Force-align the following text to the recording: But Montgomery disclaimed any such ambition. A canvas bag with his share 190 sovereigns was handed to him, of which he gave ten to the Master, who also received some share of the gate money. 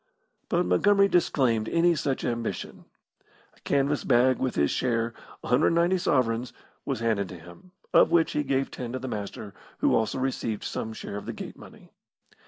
But 0.49 0.65
Montgomery 0.65 1.07
disclaimed 1.07 1.69
any 1.69 1.93
such 1.93 2.25
ambition. 2.25 2.85
A 3.55 3.59
canvas 3.59 4.03
bag 4.03 4.39
with 4.39 4.55
his 4.55 4.71
share 4.71 5.13
190 5.41 5.95
sovereigns 5.99 6.53
was 6.85 7.01
handed 7.01 7.29
to 7.29 7.37
him, 7.39 7.69
of 7.93 8.09
which 8.09 8.31
he 8.31 8.41
gave 8.41 8.71
ten 8.71 8.93
to 8.93 8.97
the 8.97 9.07
Master, 9.07 9.53
who 9.77 9.93
also 9.93 10.17
received 10.17 10.63
some 10.63 10.91
share 10.93 11.17
of 11.17 11.27
the 11.27 11.33
gate 11.33 11.55
money. 11.55 11.91